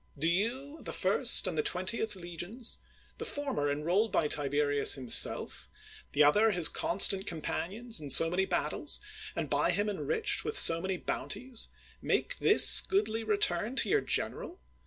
[0.17, 2.79] Do you, the first and the twentieth legions,
[3.19, 5.69] the former enrolled by Tiberius himself,
[6.13, 8.99] the other his constant companions in so many battles,
[9.35, 11.67] and by him enriched with so many bounties,
[12.01, 14.59] make this goodly return to your general